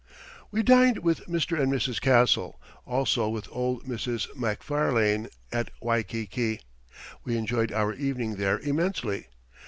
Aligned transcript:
We 0.49 0.63
dined 0.63 0.97
with 1.03 1.27
Mr. 1.27 1.61
and 1.61 1.71
Mrs. 1.71 2.01
Castle, 2.01 2.59
also 2.87 3.29
with 3.29 3.47
old 3.51 3.85
Mrs. 3.85 4.35
Macfarlane 4.35 5.29
at 5.51 5.69
Waikiki. 5.79 6.59
We 7.23 7.37
enjoyed 7.37 7.71
our 7.71 7.93
evening 7.93 8.37
there 8.37 8.57
immensely. 8.57 9.27